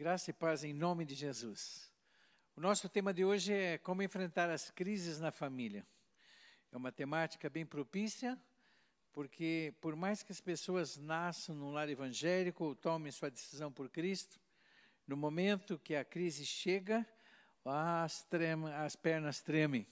[0.00, 1.92] Graça e paz em nome de Jesus.
[2.56, 5.86] O nosso tema de hoje é como enfrentar as crises na família.
[6.72, 8.40] É uma temática bem propícia,
[9.12, 13.90] porque por mais que as pessoas nasçam num lar evangélico ou tomem sua decisão por
[13.90, 14.40] Cristo,
[15.06, 17.06] no momento que a crise chega,
[17.62, 18.26] as,
[18.78, 19.86] as pernas tremem.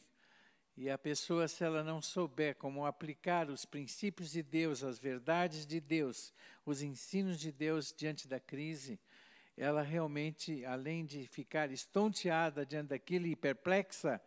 [0.74, 5.66] E a pessoa, se ela não souber como aplicar os princípios de Deus, as verdades
[5.66, 6.32] de Deus,
[6.64, 8.98] os ensinos de Deus diante da crise,
[9.58, 14.20] ela realmente, além de ficar estonteada diante daquilo e perplexa,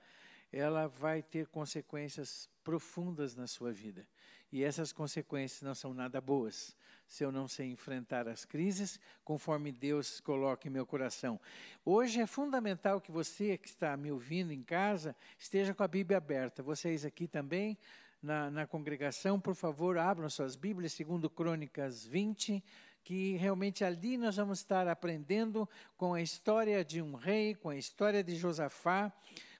[0.52, 4.06] ela vai ter consequências profundas na sua vida.
[4.52, 6.76] E essas consequências não são nada boas,
[7.08, 11.40] se eu não sei enfrentar as crises conforme Deus coloca em meu coração.
[11.86, 16.18] Hoje é fundamental que você que está me ouvindo em casa esteja com a Bíblia
[16.18, 16.62] aberta.
[16.62, 17.78] Vocês aqui também,
[18.22, 22.62] na, na congregação, por favor, abram suas Bíblias, segundo Crônicas 20,
[23.04, 27.76] que realmente ali nós vamos estar aprendendo com a história de um rei, com a
[27.76, 29.12] história de Josafá,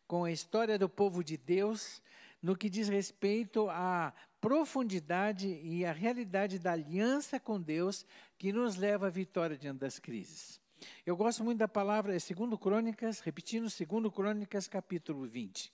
[0.08, 2.02] com a história do povo de Deus,
[2.42, 8.06] no que diz respeito à profundidade e à realidade da aliança com Deus
[8.38, 10.60] que nos leva à vitória diante das crises.
[11.06, 15.72] Eu gosto muito da palavra, é segundo Crônicas, repetindo, segundo Crônicas, capítulo 20.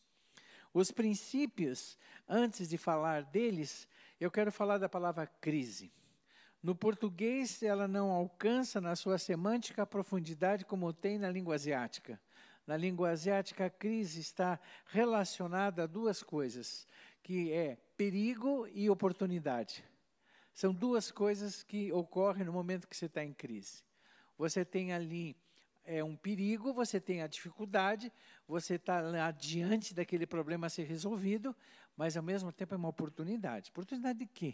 [0.73, 1.97] Os princípios,
[2.27, 3.87] antes de falar deles,
[4.19, 5.91] eu quero falar da palavra crise.
[6.67, 12.19] No português, ela não alcança na sua semântica a profundidade como tem na língua asiática.
[12.67, 16.85] Na língua asiática, a crise está relacionada a duas coisas,
[17.23, 19.81] que é perigo e oportunidade.
[20.53, 23.81] São duas coisas que ocorrem no momento que você está em crise.
[24.37, 25.37] Você tem ali
[25.85, 28.11] é um perigo, você tem a dificuldade,
[28.45, 31.55] você está lá diante daquele problema a ser resolvido,
[31.95, 33.71] mas ao mesmo tempo é uma oportunidade.
[33.71, 34.53] Oportunidade de quê?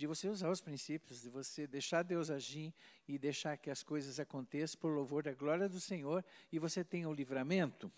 [0.00, 2.72] De você usar os princípios, de você deixar Deus agir
[3.06, 7.06] e deixar que as coisas aconteçam por louvor da glória do Senhor e você tenha
[7.06, 7.92] o livramento.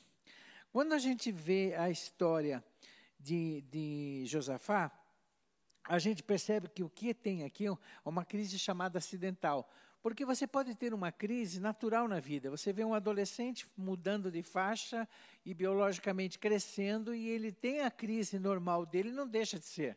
[0.72, 2.64] Quando a gente vê a história
[3.20, 4.90] de, de Josafá,
[5.84, 9.70] a gente percebe que o que tem aqui é uma crise chamada acidental.
[10.02, 12.50] Porque você pode ter uma crise natural na vida.
[12.50, 15.08] Você vê um adolescente mudando de faixa
[15.46, 19.96] e biologicamente crescendo, e ele tem a crise normal dele, não deixa de ser.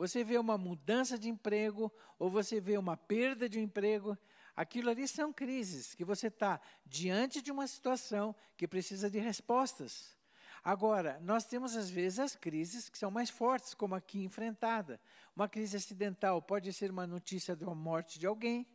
[0.00, 4.16] Você vê uma mudança de emprego, ou você vê uma perda de um emprego,
[4.56, 10.16] aquilo ali são crises, que você está diante de uma situação que precisa de respostas.
[10.64, 14.98] Agora, nós temos às vezes as crises que são mais fortes, como aqui enfrentada.
[15.36, 18.66] Uma crise acidental pode ser uma notícia de uma morte de alguém.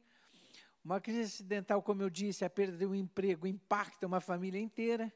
[0.84, 5.12] Uma crise acidental, como eu disse, a perda de um emprego impacta uma família inteira.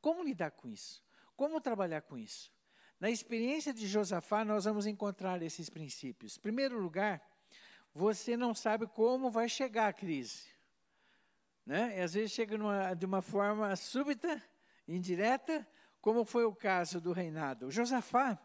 [0.00, 1.04] Como lidar com isso?
[1.36, 2.50] Como trabalhar com isso?
[3.02, 6.36] Na experiência de Josafá, nós vamos encontrar esses princípios.
[6.36, 7.20] Em primeiro lugar,
[7.92, 10.44] você não sabe como vai chegar a crise.
[11.66, 11.98] Né?
[11.98, 14.40] E às vezes chega numa, de uma forma súbita,
[14.86, 15.66] indireta,
[16.00, 17.72] como foi o caso do reinado.
[17.72, 18.38] Josafá,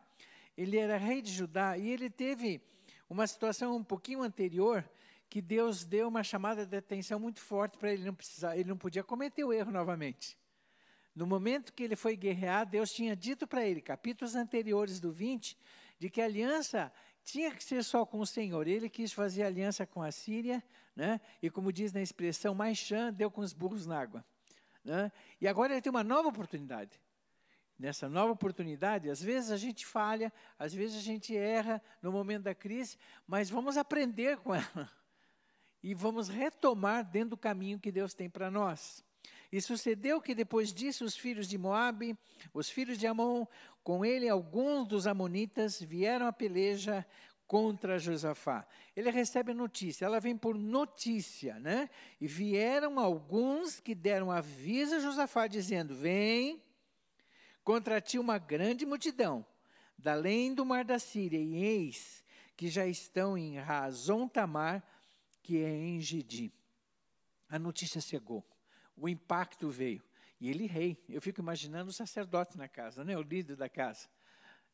[0.58, 2.60] ele era rei de Judá e ele teve
[3.08, 4.84] uma situação um pouquinho anterior
[5.30, 8.78] que Deus deu uma chamada de atenção muito forte para ele não precisar, ele não
[8.78, 10.36] podia cometer o erro novamente.
[11.18, 15.58] No momento que ele foi guerrear, Deus tinha dito para ele, capítulos anteriores do 20,
[15.98, 18.68] de que a aliança tinha que ser só com o Senhor.
[18.68, 20.64] Ele quis fazer aliança com a Síria,
[20.96, 21.20] né?
[21.42, 24.24] e como diz na expressão, mais chã deu com os burros na água.
[24.86, 25.12] Né?
[25.42, 27.02] E agora ele tem uma nova oportunidade.
[27.80, 32.44] Nessa nova oportunidade, às vezes a gente falha, às vezes a gente erra no momento
[32.44, 32.96] da crise,
[33.26, 34.88] mas vamos aprender com ela.
[35.82, 39.04] E vamos retomar dentro do caminho que Deus tem para nós.
[39.52, 42.18] E sucedeu que depois disso os filhos de Moabe,
[42.54, 43.46] os filhos de Amon,
[43.84, 47.06] com ele alguns dos amonitas vieram à peleja
[47.48, 48.68] contra Josafá.
[48.94, 51.90] Ele recebe notícia, ela vem por notícia, né?
[52.20, 56.62] E vieram alguns que deram aviso a Josafá dizendo: "Vem
[57.64, 59.46] contra ti uma grande multidão,
[59.98, 62.22] da além do mar da Síria, e eis
[62.58, 64.84] que já estão em Razon Tamar,
[65.42, 66.54] que é em Gedi."
[67.48, 68.46] A notícia chegou
[68.98, 70.04] o impacto veio.
[70.40, 70.98] E ele rei.
[71.08, 73.18] Eu fico imaginando o sacerdote na casa, né?
[73.18, 74.08] o líder da casa.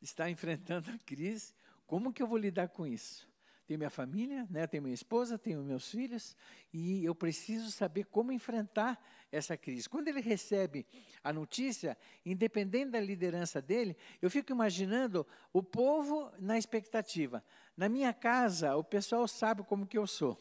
[0.02, 1.54] Está enfrentando a crise.
[1.86, 3.32] Como que eu vou lidar com isso?
[3.66, 4.68] Tenho minha família, né?
[4.68, 6.36] tenho minha esposa, tenho meus filhos,
[6.74, 9.88] e eu preciso saber como enfrentar essa crise.
[9.88, 10.86] Quando ele recebe
[11.24, 17.44] a notícia, independente da liderança dele, eu fico imaginando o povo na expectativa.
[17.76, 20.38] Na minha casa, o pessoal sabe como que eu sou.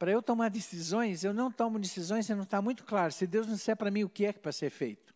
[0.00, 3.12] Para eu tomar decisões, eu não tomo decisões se não está muito claro.
[3.12, 5.14] Se Deus não disser para mim o que é para ser feito.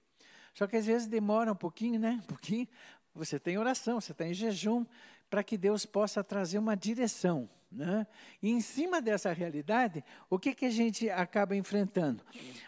[0.53, 2.21] Só que às vezes demora um pouquinho, né?
[2.23, 2.69] Um pouquinho.
[3.15, 4.85] Você tem oração, você está em jejum,
[5.31, 7.49] para que Deus possa trazer uma direção.
[7.73, 8.07] Né?
[8.43, 12.23] E em cima dessa realidade, o que, que a gente acaba enfrentando?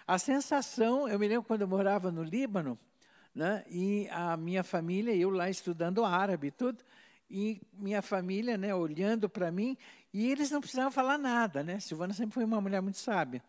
[0.06, 2.78] A sensação, eu me lembro quando eu morava no Líbano,
[3.34, 3.62] né?
[3.68, 6.82] e a minha família, eu lá estudando árabe e tudo,
[7.30, 9.76] e minha família né, olhando para mim,
[10.18, 11.62] e eles não precisavam falar nada.
[11.62, 11.78] Né?
[11.78, 13.44] Silvana sempre foi uma mulher muito sábia.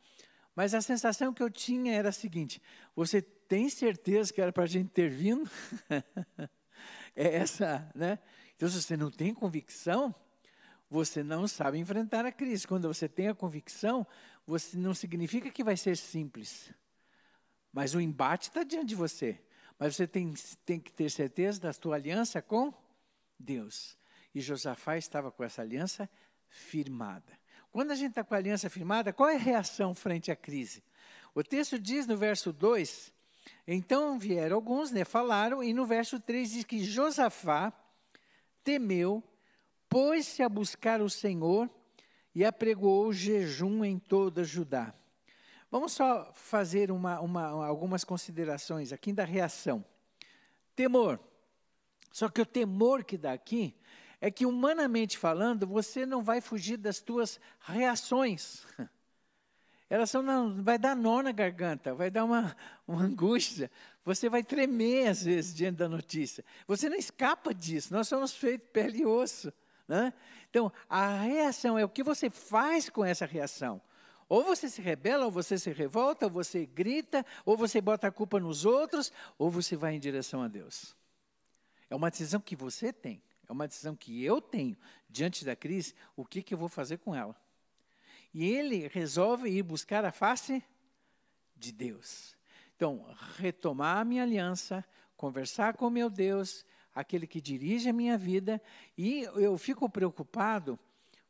[0.53, 2.61] Mas a sensação que eu tinha era a seguinte:
[2.93, 5.49] você tem certeza que era para a gente ter vindo?
[7.15, 8.19] é essa, né?
[8.53, 10.13] Então, se você não tem convicção,
[10.89, 12.67] você não sabe enfrentar a crise.
[12.67, 14.05] Quando você tem a convicção,
[14.45, 16.73] você não significa que vai ser simples.
[17.71, 19.39] Mas o embate está diante de você.
[19.79, 20.33] Mas você tem,
[20.65, 22.73] tem que ter certeza da sua aliança com
[23.39, 23.97] Deus.
[24.35, 26.09] E Josafá estava com essa aliança
[26.49, 27.37] firmada.
[27.71, 30.83] Quando a gente está com a aliança firmada, qual é a reação frente à crise?
[31.35, 33.13] O texto diz no verso 2:
[33.67, 37.71] Então vieram alguns, né, falaram, e no verso 3 diz que Josafá
[38.63, 39.23] temeu
[39.87, 41.69] pôs-se a buscar o Senhor
[42.33, 44.93] e apregoou jejum em toda Judá.
[45.69, 49.83] Vamos só fazer uma, uma, algumas considerações aqui da reação.
[50.75, 51.19] Temor.
[52.11, 53.75] Só que o temor que dá aqui
[54.19, 58.65] é que, humanamente falando, você não vai fugir das tuas reações.
[59.89, 62.55] Elas são, não, vai dar nó na garganta, vai dar uma,
[62.85, 63.71] uma angústia.
[64.03, 66.43] Você vai tremer, às vezes, diante da notícia.
[66.67, 67.93] Você não escapa disso.
[67.93, 69.53] Nós somos feitos pele e osso.
[69.87, 70.13] Né?
[70.49, 73.81] Então, a reação é o que você faz com essa reação.
[74.27, 78.11] Ou você se rebela, ou você se revolta, ou você grita, ou você bota a
[78.11, 80.95] culpa nos outros, ou você vai em direção a Deus.
[81.89, 84.77] É uma decisão que você tem, é uma decisão que eu tenho
[85.09, 87.35] diante da crise, o que, que eu vou fazer com ela.
[88.33, 90.63] E ele resolve ir buscar a face
[91.55, 92.35] de Deus.
[92.75, 93.05] Então,
[93.37, 94.85] retomar a minha aliança,
[95.15, 98.61] conversar com meu Deus, aquele que dirige a minha vida,
[98.97, 100.77] e eu fico preocupado,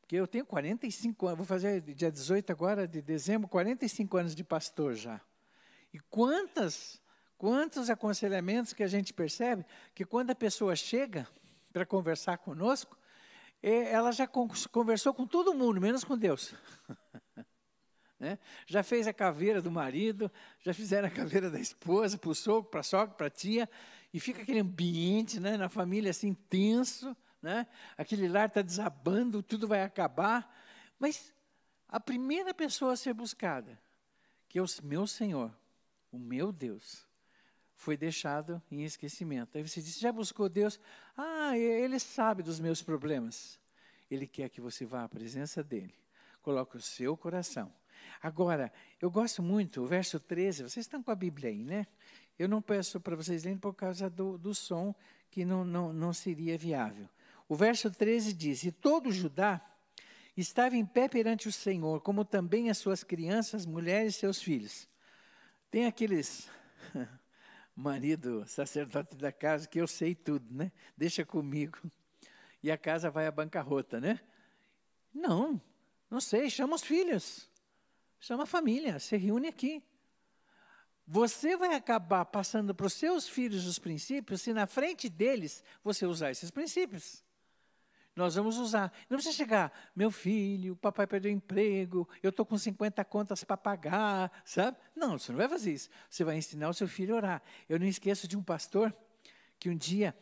[0.02, 4.44] porque eu tenho 45 anos, vou fazer dia 18 agora de dezembro, 45 anos de
[4.44, 5.22] pastor já.
[5.94, 7.02] E quantas,
[7.38, 11.28] quantos aconselhamentos que a gente percebe que quando a pessoa chega
[11.78, 12.98] para conversar conosco,
[13.62, 16.54] é, ela já conversou com todo mundo, menos com Deus.
[18.20, 18.40] Né?
[18.66, 20.32] Já fez a caveira do marido,
[20.62, 23.70] já fizeram a caveira da esposa, para o sogro, para a sogra, para a tia,
[24.12, 27.68] e fica aquele ambiente né, na família assim tenso, né?
[27.96, 30.52] aquele lar está desabando, tudo vai acabar.
[30.98, 31.32] Mas
[31.88, 33.80] a primeira pessoa a ser buscada,
[34.50, 35.56] que é o meu Senhor,
[36.12, 37.07] o meu Deus,
[37.78, 39.56] foi deixado em esquecimento.
[39.56, 40.80] Aí você disse, já buscou Deus?
[41.16, 43.60] Ah, Ele sabe dos meus problemas.
[44.10, 45.94] Ele quer que você vá à presença dEle.
[46.42, 47.72] Coloque o seu coração.
[48.22, 51.86] Agora, eu gosto muito, o verso 13, vocês estão com a Bíblia aí, né?
[52.38, 54.94] Eu não peço para vocês lerem por causa do, do som,
[55.30, 57.08] que não, não, não seria viável.
[57.48, 59.62] O verso 13 diz: E todo Judá
[60.36, 64.88] estava em pé perante o Senhor, como também as suas crianças, mulheres e seus filhos.
[65.70, 66.50] Tem aqueles
[67.78, 70.72] marido sacerdote da casa que eu sei tudo, né?
[70.98, 71.80] Deixa comigo.
[72.64, 74.20] E a casa vai à bancarrota, né?
[75.14, 75.62] Não,
[76.10, 77.48] não sei, chama os filhos.
[78.20, 79.82] Chama a família, se reúne aqui.
[81.06, 86.08] Você vai acabar passando para os seus filhos os princípios se na frente deles você
[86.08, 87.24] usar esses princípios.
[88.18, 88.92] Nós vamos usar.
[89.08, 93.56] Não precisa chegar, meu filho, o papai perdeu emprego, eu estou com 50 contas para
[93.56, 94.76] pagar, sabe?
[94.96, 95.88] Não, você não vai fazer isso.
[96.10, 97.42] Você vai ensinar o seu filho a orar.
[97.70, 98.92] Eu não esqueço de um pastor
[99.60, 100.16] que um dia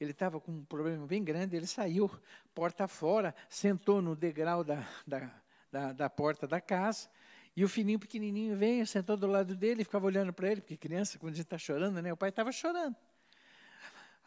[0.00, 2.10] ele estava com um problema bem grande, ele saiu
[2.52, 5.30] porta fora, sentou no degrau da, da,
[5.70, 7.08] da, da porta da casa,
[7.56, 11.16] e o filhinho pequenininho veio, sentou do lado dele, ficava olhando para ele, porque criança,
[11.16, 12.12] quando a gente está chorando, né?
[12.12, 12.96] O pai estava chorando.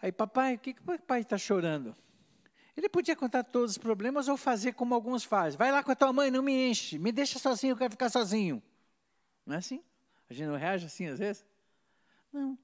[0.01, 1.95] Aí, papai, o que, que o pai está chorando?
[2.79, 5.57] Ele podia contar todos os problemas ou fazer como alguns fazem.
[5.57, 8.09] Vai lá com a tua mãe, não me enche, me deixa sozinho, eu quero ficar
[8.09, 8.63] sozinho.
[9.45, 9.83] Não é assim?
[10.29, 11.45] A gente não reage assim às vezes?
[12.31, 12.57] Não.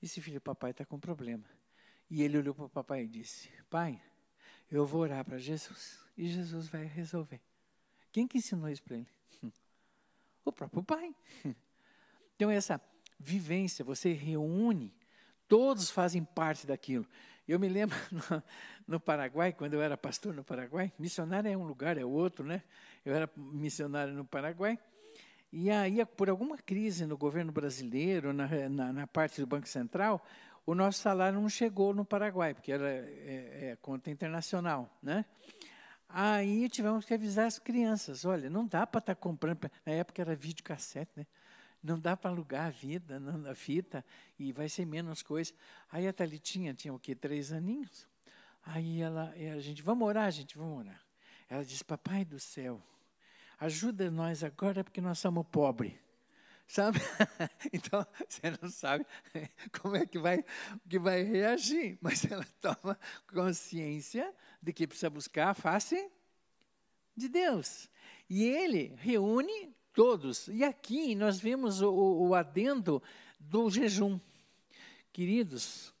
[0.00, 1.42] Esse filho, papai está com problema.
[2.08, 4.00] E ele olhou para o papai e disse: Pai,
[4.70, 7.40] eu vou orar para Jesus e Jesus vai resolver.
[8.12, 9.08] Quem que ensinou isso para ele?
[10.44, 11.14] O próprio pai.
[12.34, 12.80] Então, essa
[13.20, 14.92] vivência, você reúne,
[15.52, 17.06] todos fazem parte daquilo.
[17.46, 18.42] Eu me lembro no,
[18.88, 22.62] no, Paraguai, quando eu era pastor no Paraguai, missionário é um lugar, é outro, né?
[23.04, 24.78] Eu era missionário no Paraguai,
[25.52, 30.24] e aí, por alguma crise no governo brasileiro, na, na, na parte do Banco Central,
[30.64, 35.22] o nosso salário não chegou no Paraguai, porque era é, é, conta internacional, né?
[36.08, 40.22] Aí tivemos que avisar as crianças, olha, não dá para estar tá comprando, na época
[40.22, 41.26] era videocassete, né?
[41.82, 44.04] Não dá para alugar a vida, não, a fita,
[44.38, 45.52] e vai ser menos coisa.
[45.90, 47.14] Aí a Thalitinha tinha o quê?
[47.14, 48.06] Três aninhos.
[48.64, 51.02] Aí ela, a gente, vamos orar, gente, vamos orar.
[51.48, 52.80] Ela diz: Papai do céu,
[53.58, 55.94] ajuda nós agora porque nós somos pobres.
[56.66, 56.98] Sabe?
[57.72, 59.04] Então, você não sabe
[59.80, 60.44] como é que vai,
[60.88, 66.10] que vai reagir, mas ela toma consciência de que precisa buscar a face
[67.16, 67.90] de Deus.
[68.28, 70.48] E ele reúne todos.
[70.48, 73.02] E aqui nós vemos o, o adendo
[73.38, 74.18] do jejum.
[75.12, 75.92] Queridos,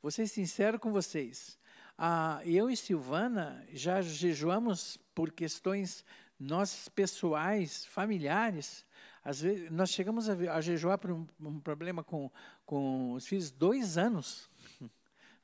[0.00, 1.58] vou ser sincero com vocês.
[1.98, 6.04] Ah, eu e Silvana já jejuamos por questões
[6.38, 8.86] nossas pessoais, familiares.
[9.22, 12.30] Às vezes, nós chegamos a, a jejuar por um, um, problema com,
[12.64, 14.48] com os filhos dois anos.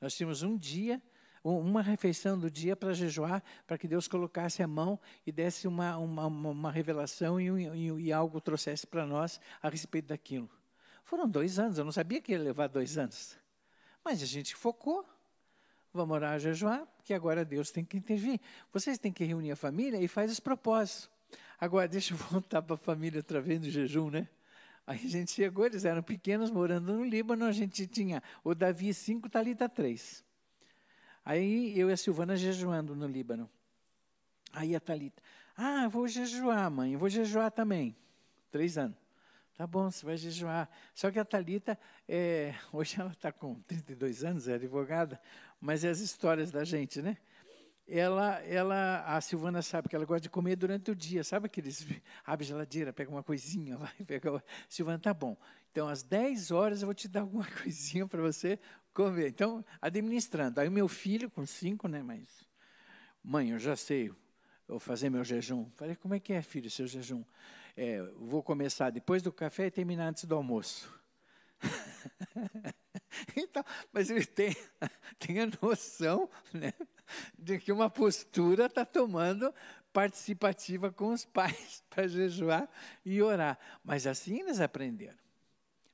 [0.01, 1.03] Nós tínhamos um dia,
[1.55, 5.97] uma refeição do dia para jejuar, para que Deus colocasse a mão e desse uma,
[5.97, 10.51] uma, uma revelação e, e, e algo trouxesse para nós a respeito daquilo.
[11.05, 13.39] Foram dois anos, eu não sabia que ia levar dois anos.
[14.05, 15.05] Mas a gente focou.
[15.93, 18.41] Vamos orar a jejuar, porque agora Deus tem que intervir.
[18.73, 21.09] Vocês têm que reunir a família e faz os propósitos.
[21.59, 24.29] Agora, deixa eu voltar para a família outra vez no jejum, né?
[24.87, 28.93] Aí a gente chegou, eles eram pequenos, morando no Líbano, a gente tinha o Davi
[28.93, 30.26] 5, Talita 3.
[31.27, 33.51] Aí eu e a Silvana jejuando no Líbano.
[34.53, 35.21] Aí a Talita,
[35.57, 37.97] ah, vou jejuar, mãe, vou jejuar também.
[38.49, 38.97] Três anos.
[39.57, 40.71] Tá bom, você vai jejuar.
[40.95, 41.77] Só que a Talita,
[42.09, 45.21] é, hoje ela está com 32 anos, é advogada,
[45.61, 47.17] mas é as histórias da gente, né?
[47.89, 51.87] Ela, ela, a Silvana sabe que ela gosta de comer durante o dia, sabe aqueles
[52.25, 54.45] abre geladeira, pega uma coisinha, vai pega.
[54.69, 55.37] Silvana, tá bom.
[55.73, 58.61] Então, às 10 horas eu vou te dar alguma coisinha para você
[59.27, 60.61] Então, administrando.
[60.61, 62.03] Aí meu filho, com cinco, né?
[62.03, 62.27] Mas,
[63.23, 64.13] mãe, eu já sei,
[64.69, 65.69] eu fazer meu jejum.
[65.75, 67.23] Falei, como é que é, filho, seu jejum?
[67.77, 70.91] É, vou começar depois do café e terminar antes do almoço.
[73.37, 74.55] então, mas ele tem,
[75.19, 76.73] tem a noção né,
[77.39, 79.53] de que uma postura está tomando
[79.93, 82.69] participativa com os pais para jejuar
[83.05, 83.59] e orar.
[83.85, 85.19] Mas assim eles aprenderam.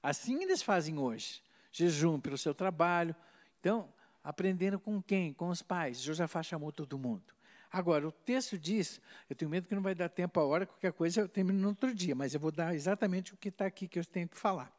[0.03, 1.43] Assim eles fazem hoje.
[1.73, 3.17] Jejum pelo seu trabalho.
[3.59, 3.89] Então,
[4.23, 5.33] aprendendo com quem?
[5.33, 6.01] Com os pais.
[6.01, 7.35] Josafá chamou todo mundo.
[7.73, 9.01] Agora, o texto diz,
[9.31, 11.69] eu tenho medo que não vai dar tempo a hora, qualquer coisa eu termino no
[11.69, 14.37] outro dia, mas eu vou dar exatamente o que está aqui que eu tenho que
[14.37, 14.71] falar.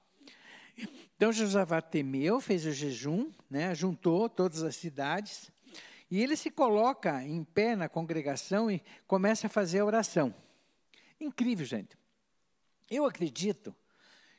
[1.15, 5.51] Então Josafá temeu, fez o jejum, né, juntou todas as cidades,
[6.09, 10.33] e ele se coloca em pé na congregação e começa a fazer a oração.
[11.19, 11.97] Incrível, gente.
[12.91, 13.75] Eu acredito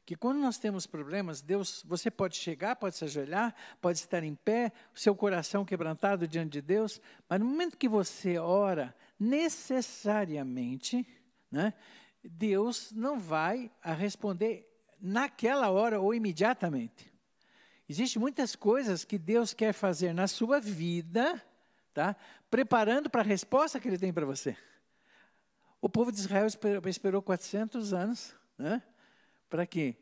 [0.06, 4.34] que quando nós temos problemas, Deus, você pode chegar, pode se ajoelhar, pode estar em
[4.34, 11.06] pé, seu coração quebrantado diante de Deus, mas no momento que você ora, necessariamente,
[11.50, 11.72] né,
[12.22, 14.70] Deus não vai responder
[15.00, 17.12] naquela hora ou imediatamente.
[17.88, 21.42] Existem muitas coisas que Deus quer fazer na sua vida,
[21.92, 22.16] tá?
[22.50, 24.56] preparando para a resposta que Ele tem para você.
[25.80, 28.82] O povo de Israel esperou, esperou 400 anos, né?
[29.54, 29.94] Para quê?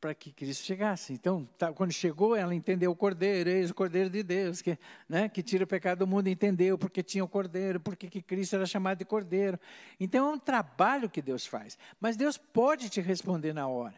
[0.00, 1.12] Para que Cristo chegasse.
[1.12, 4.78] Então, tá, quando chegou, ela entendeu o Cordeiro, eis o Cordeiro de Deus, que,
[5.08, 8.54] né, que tira o pecado do mundo, entendeu porque tinha o Cordeiro, porque que Cristo
[8.54, 9.58] era chamado de Cordeiro.
[9.98, 11.76] Então, é um trabalho que Deus faz.
[11.98, 13.96] Mas Deus pode te responder na hora.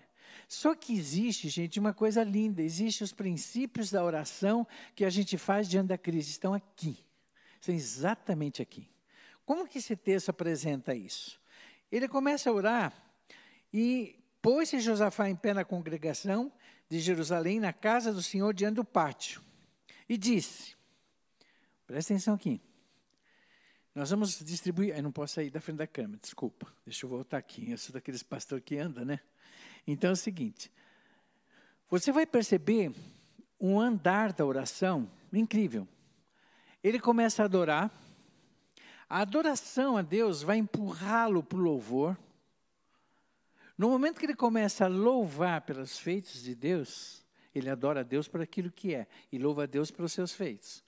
[0.49, 5.37] Só que existe, gente, uma coisa linda: existem os princípios da oração que a gente
[5.37, 6.31] faz diante da crise.
[6.31, 6.97] Estão aqui.
[7.61, 8.89] Estão exatamente aqui.
[9.45, 11.39] Como que esse texto apresenta isso?
[11.93, 13.05] Ele começa a orar
[13.71, 16.53] e Pôs-se Josafá em pé na congregação
[16.87, 19.41] de Jerusalém, na casa do Senhor, diante do pátio,
[20.07, 20.77] e disse:
[21.87, 22.61] Presta atenção aqui.
[23.95, 24.95] Nós vamos distribuir.
[24.95, 26.71] Eu não posso sair da frente da câmera, desculpa.
[26.85, 27.71] Deixa eu voltar aqui.
[27.71, 29.19] Eu sou daqueles pastores que anda, né?
[29.87, 30.71] Então é o seguinte:
[31.89, 32.93] você vai perceber
[33.59, 35.89] um andar da oração incrível.
[36.83, 37.91] Ele começa a adorar.
[39.09, 42.15] A adoração a Deus vai empurrá-lo para o louvor.
[43.77, 48.29] No momento que ele começa a louvar pelos feitos de Deus, ele adora a Deus
[48.29, 50.85] por aquilo que é e louva a Deus pelos seus feitos.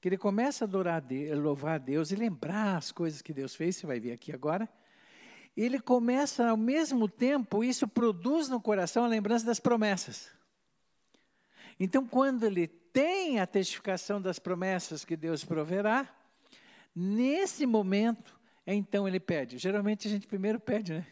[0.00, 3.34] Que ele começa a adorar a Deus, louvar a Deus e lembrar as coisas que
[3.34, 4.68] Deus fez, você vai ver aqui agora.
[5.54, 10.30] Ele começa ao mesmo tempo, isso produz no coração a lembrança das promessas.
[11.78, 16.08] Então, quando ele tem a testificação das promessas que Deus proverá,
[16.94, 19.58] nesse momento, então ele pede.
[19.58, 21.06] Geralmente a gente primeiro pede, né?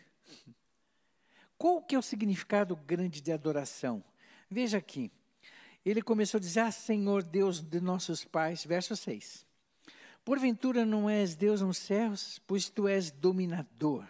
[1.59, 4.03] Qual que é o significado grande de adoração?
[4.49, 5.11] Veja aqui.
[5.85, 9.45] Ele começou a dizer: Ah, Senhor Deus de nossos pais, verso 6.
[10.25, 14.07] Porventura não és Deus nos céus, pois tu és dominador,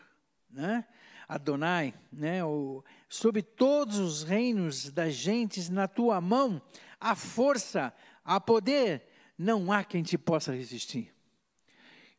[0.51, 0.85] né?
[1.27, 2.45] Adonai, né?
[2.45, 6.61] O, sobre todos os reinos das gentes na tua mão,
[7.01, 9.07] a força, a poder,
[9.39, 11.15] não há quem te possa resistir.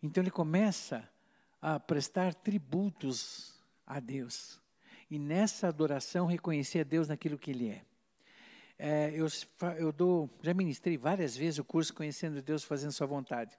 [0.02, 1.08] Então ele começa
[1.62, 3.54] a prestar tributos
[3.86, 4.62] a Deus.
[5.10, 7.82] E nessa adoração reconhecer a Deus naquilo que Ele é.
[8.78, 9.28] é eu,
[9.78, 13.58] eu dou, já ministrei várias vezes o curso Conhecendo Deus, Fazendo Sua Vontade.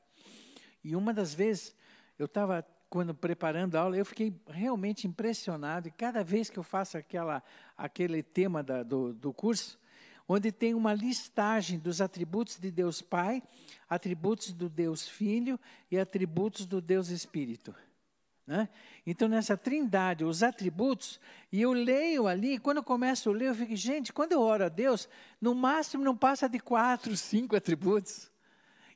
[0.84, 1.74] E uma das vezes,
[2.18, 5.88] eu estava, quando preparando a aula, eu fiquei realmente impressionado.
[5.88, 7.42] E cada vez que eu faço aquela,
[7.76, 9.78] aquele tema da, do, do curso,
[10.28, 13.42] onde tem uma listagem dos atributos de Deus Pai,
[13.88, 15.58] atributos do Deus Filho
[15.90, 17.74] e atributos do Deus Espírito.
[18.50, 18.68] Né?
[19.06, 21.20] Então, nessa trindade, os atributos,
[21.52, 24.64] e eu leio ali, quando eu começo a ler, eu fico, gente, quando eu oro
[24.64, 25.08] a Deus,
[25.40, 28.28] no máximo não passa de quatro, cinco atributos.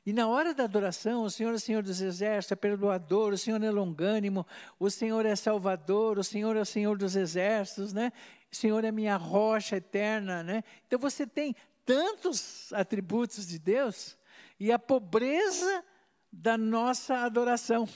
[0.05, 3.37] E na hora da adoração, o Senhor é o Senhor dos exércitos, é perdoador, o
[3.37, 4.45] Senhor é longânimo,
[4.77, 8.11] o Senhor é salvador, o Senhor é o Senhor dos exércitos, né?
[8.51, 10.65] O Senhor é minha rocha eterna, né?
[10.85, 14.17] Então você tem tantos atributos de Deus
[14.59, 15.81] e a pobreza
[16.29, 17.87] da nossa adoração.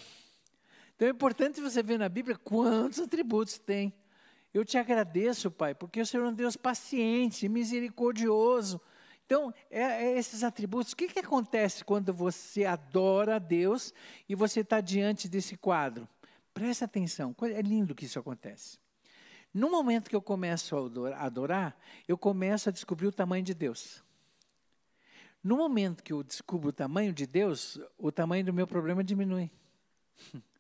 [1.00, 3.94] Então é importante você ver na Bíblia quantos atributos tem.
[4.54, 8.82] Eu te agradeço, Pai, porque o Senhor é um Deus paciente, misericordioso,
[9.26, 10.92] então, é, é esses atributos.
[10.92, 13.94] O que, que acontece quando você adora a Deus
[14.28, 16.06] e você está diante desse quadro?
[16.52, 18.78] Presta atenção, é lindo que isso acontece.
[19.54, 21.80] No momento que eu começo a adorar,
[22.10, 24.04] eu começo a descobrir o tamanho de Deus.
[25.44, 29.50] No momento que eu descubro o tamanho de Deus, o tamanho do meu problema diminui.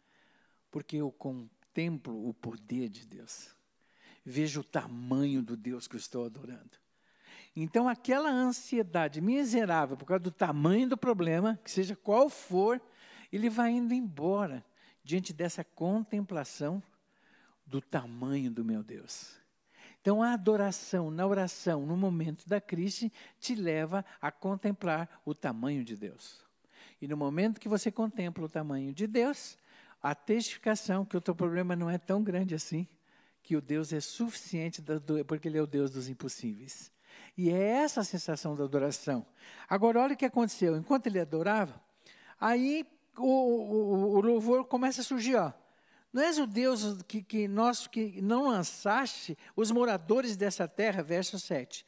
[0.72, 3.50] Porque eu contemplo o poder de Deus.
[4.26, 6.78] Vejo o tamanho do Deus que eu estou adorando.
[7.56, 12.82] Então, aquela ansiedade miserável por causa do tamanho do problema, que seja qual for,
[13.32, 14.64] ele vai indo embora
[15.04, 16.82] diante dessa contemplação
[17.66, 19.38] do tamanho do meu Deus.
[20.02, 25.84] Então, a adoração na oração, no momento da crise, te leva a contemplar o tamanho
[25.84, 26.46] de Deus.
[27.02, 29.58] E no momento que você contempla o tamanho de Deus,
[30.01, 32.88] a testificação que o teu problema não é tão grande assim,
[33.44, 34.82] que o Deus é suficiente,
[35.27, 36.91] porque Ele é o Deus dos impossíveis.
[37.38, 39.25] E é essa a sensação da adoração.
[39.68, 40.75] Agora, olha o que aconteceu.
[40.75, 41.81] Enquanto ele adorava,
[42.40, 42.85] aí
[43.18, 45.35] o, o, o louvor começa a surgir.
[45.35, 45.51] Ó.
[46.12, 51.40] Não és o Deus que, que, nós, que não lançaste os moradores dessa terra, verso
[51.40, 51.85] 7,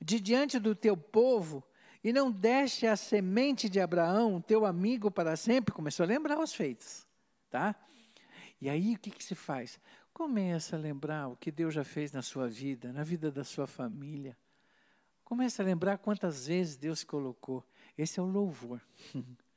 [0.00, 1.64] de diante do teu povo,
[2.04, 5.74] e não deste a semente de Abraão, teu amigo para sempre.
[5.74, 7.06] Começou a lembrar os feitos.
[7.52, 7.76] Tá?
[8.58, 9.78] E aí o que, que se faz?
[10.10, 13.66] Começa a lembrar o que Deus já fez na sua vida, na vida da sua
[13.66, 14.34] família.
[15.22, 17.62] Comece a lembrar quantas vezes Deus colocou.
[17.96, 18.80] Esse é o louvor.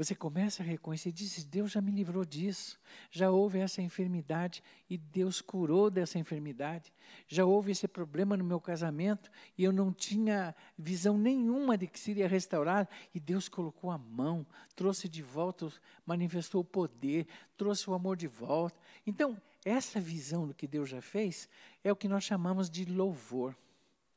[0.00, 2.80] Você começa a reconhecer e diz: Deus já me livrou disso.
[3.10, 6.90] Já houve essa enfermidade e Deus curou dessa enfermidade.
[7.28, 12.00] Já houve esse problema no meu casamento e eu não tinha visão nenhuma de que
[12.00, 12.88] seria restaurado.
[13.14, 15.70] E Deus colocou a mão, trouxe de volta,
[16.06, 18.80] manifestou o poder, trouxe o amor de volta.
[19.06, 19.36] Então,
[19.66, 21.46] essa visão do que Deus já fez
[21.84, 23.54] é o que nós chamamos de louvor.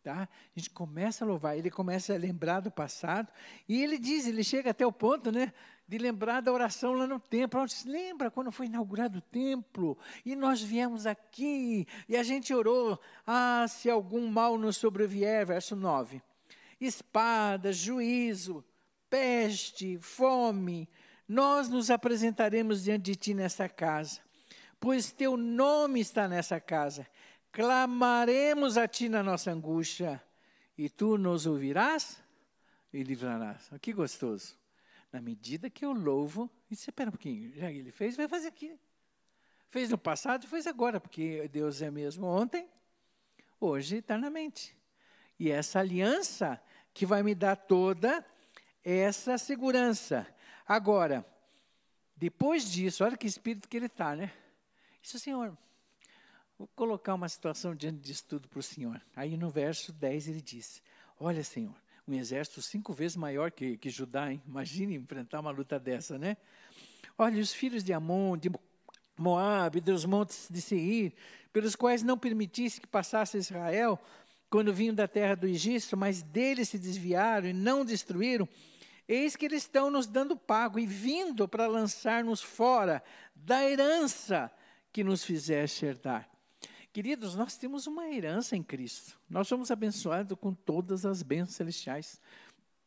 [0.03, 0.27] Tá?
[0.53, 3.31] A gente começa a louvar, ele começa a lembrar do passado,
[3.69, 5.53] e ele diz, ele chega até o ponto né,
[5.87, 7.59] de lembrar da oração lá no templo.
[7.59, 12.53] Ele diz, lembra quando foi inaugurado o templo, e nós viemos aqui, e a gente
[12.53, 16.21] orou, ah, se algum mal nos sobrevier, verso 9.
[16.79, 18.63] Espada, juízo,
[19.09, 20.89] peste, fome,
[21.27, 24.19] nós nos apresentaremos diante de ti nesta casa,
[24.79, 27.07] pois teu nome está nessa casa
[27.53, 30.21] clamaremos a ti na nossa angústia,
[30.75, 32.21] e tu nos ouvirás
[32.91, 33.69] e livrarás.
[33.79, 34.62] Que gostoso.
[35.13, 38.77] Na medida que eu louvo, e espera um pouquinho, já ele fez, vai fazer aqui.
[39.69, 42.67] Fez no passado fez agora, porque Deus é mesmo ontem,
[43.59, 44.75] hoje eternamente.
[45.39, 46.61] E essa aliança
[46.93, 48.25] que vai me dar toda
[48.83, 50.27] essa segurança.
[50.67, 51.25] Agora,
[52.15, 54.33] depois disso, olha que espírito que ele está, né?
[55.01, 55.57] Isso, Senhor,
[56.57, 59.01] Vou colocar uma situação diante disso tudo para o Senhor.
[59.15, 60.81] Aí no verso 10 ele diz:
[61.19, 61.75] Olha, Senhor,
[62.07, 64.41] um exército cinco vezes maior que, que Judá, hein?
[64.45, 66.35] Imagine enfrentar uma luta dessa, né?
[67.17, 68.51] Olha, os filhos de Amon, de
[69.17, 71.13] Moab, dos montes de Seir,
[71.51, 73.99] pelos quais não permitisse que passasse Israel,
[74.49, 78.47] quando vinham da terra do Egito, mas deles se desviaram e não destruíram,
[79.07, 83.03] eis que eles estão nos dando pago e vindo para lançar-nos fora
[83.35, 84.51] da herança
[84.91, 86.32] que nos fizeste herdar.
[86.93, 89.19] Queridos, nós temos uma herança em Cristo.
[89.27, 92.21] Nós somos abençoados com todas as bênçãos celestiais.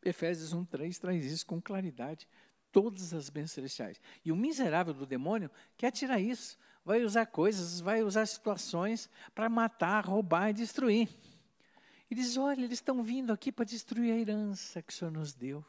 [0.01, 2.25] Efésios 1:3 traz isso com claridade.
[2.71, 3.99] Todas as bênçãos celestiais.
[4.23, 6.57] E o miserável do demônio quer tirar isso.
[6.85, 11.09] Vai usar coisas, vai usar situações para matar, roubar e destruir.
[12.09, 15.33] E diz: olha, eles estão vindo aqui para destruir a herança que o Senhor nos
[15.33, 15.65] deu.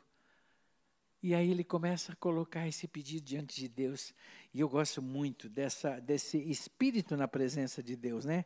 [1.20, 4.14] E aí ele começa a colocar esse pedido diante de Deus.
[4.52, 8.44] E eu gosto muito dessa, desse espírito na presença de Deus, né?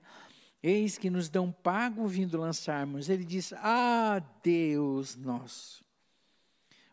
[0.63, 3.09] Eis que nos dão pago vindo lançarmos.
[3.09, 5.85] Ele diz: Ah, Deus nosso.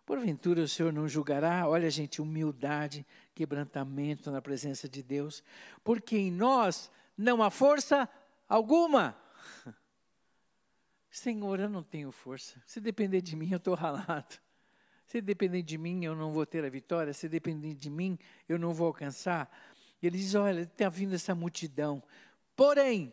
[0.06, 1.68] Porventura o Senhor não julgará?
[1.68, 5.44] Olha, gente, humildade, quebrantamento na presença de Deus,
[5.84, 8.10] porque em nós não há força
[8.48, 9.16] alguma.
[11.12, 12.60] Senhor, eu não tenho força.
[12.66, 14.40] Se depender de mim, eu estou ralado.
[15.10, 17.12] Se depender de mim, eu não vou ter a vitória.
[17.14, 18.18] Se depender de mim,
[18.48, 19.52] eu não vou alcançar.
[20.02, 22.02] E ele diz: Olha, está vindo essa multidão.
[22.56, 23.12] Porém,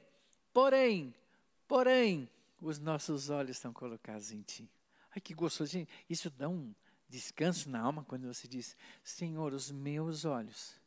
[0.52, 1.14] porém,
[1.66, 2.30] porém,
[2.60, 4.70] os nossos olhos estão colocados em ti.
[5.10, 5.72] Ai, que gostoso.
[5.72, 6.74] Gente, isso dá um,
[7.08, 10.78] descanso na alma quando você diz: Senhor, os meus olhos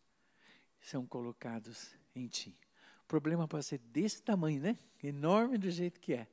[0.79, 2.55] são colocados em Ti.
[3.03, 4.77] O problema pode ser desse tamanho, né?
[5.03, 6.27] Enorme do jeito que é.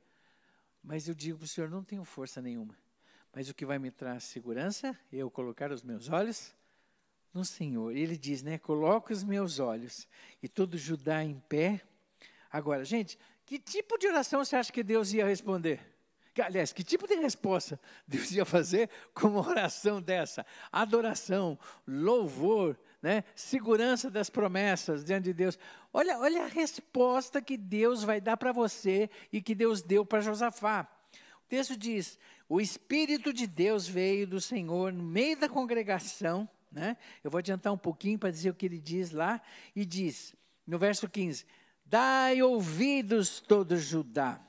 [0.83, 2.77] Mas eu digo para o Senhor: não tenho força nenhuma.
[3.33, 6.55] Mas o que vai me trazer segurança é eu colocar os meus olhos
[7.33, 7.95] no Senhor.
[7.95, 8.57] Ele diz, né?
[8.57, 10.07] Coloco os meus olhos
[10.41, 11.81] e todo Judá em pé.
[12.51, 15.79] Agora, gente, que tipo de oração você acha que Deus ia responder?
[16.41, 20.45] Aliás, que tipo de resposta Deus ia fazer com uma oração dessa?
[20.71, 23.23] Adoração, louvor, né?
[23.35, 25.57] segurança das promessas diante de Deus.
[25.93, 30.21] Olha, olha a resposta que Deus vai dar para você e que Deus deu para
[30.21, 30.87] Josafá.
[31.47, 36.47] O texto diz: O Espírito de Deus veio do Senhor no meio da congregação.
[36.71, 36.95] Né?
[37.23, 39.41] Eu vou adiantar um pouquinho para dizer o que ele diz lá.
[39.75, 40.35] E diz,
[40.67, 41.45] no verso 15:
[41.85, 44.43] Dai ouvidos, todo Judá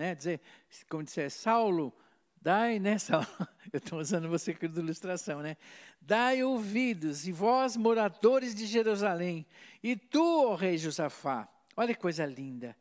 [0.00, 0.14] né?
[0.14, 0.40] Dizer,
[0.88, 1.92] como disser, Saulo,
[2.40, 3.26] dai, né, Saulo?
[3.70, 5.58] Eu estou usando você de ilustração, né?
[6.00, 9.46] Dai ouvidos, e vós, moradores de Jerusalém,
[9.82, 11.46] e tu, ó rei Josafá,
[11.76, 12.74] olha que coisa linda.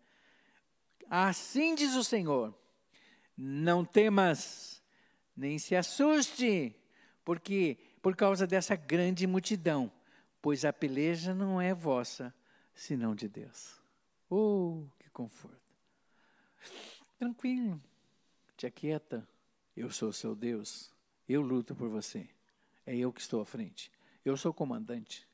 [1.09, 2.57] Assim diz o Senhor:
[3.41, 4.83] não temas,
[5.33, 6.75] nem se assuste,
[7.23, 9.89] porque por causa dessa grande multidão,
[10.41, 12.33] pois a peleja não é vossa,
[12.73, 13.79] senão de Deus.
[14.29, 15.57] Oh, que conforto.
[17.17, 17.81] Tranquilo,
[18.57, 19.25] te aquieta.
[19.75, 20.91] Eu sou seu Deus.
[21.27, 22.27] Eu luto por você.
[22.85, 23.89] É eu que estou à frente.
[24.25, 25.25] Eu sou comandante.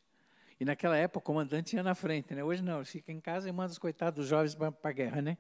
[0.60, 2.44] E naquela época o comandante ia na frente, né?
[2.44, 5.38] Hoje não, fica em casa e manda os coitados dos jovens para a guerra, né?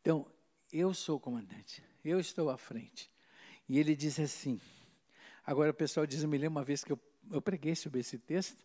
[0.00, 0.26] Então,
[0.72, 1.82] eu sou o comandante.
[2.04, 3.10] Eu estou à frente.
[3.68, 4.60] E ele diz assim.
[5.44, 8.18] Agora o pessoal diz, eu me lembro uma vez que eu, eu preguei sobre esse
[8.18, 8.64] texto.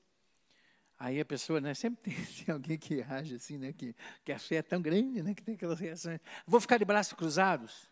[0.98, 4.40] Aí a pessoa, né, sempre tem, tem, alguém que age assim, né, que, que a
[4.40, 6.20] fé é tão grande, né, que tem aquelas reações.
[6.48, 7.90] Vou ficar de braços cruzados?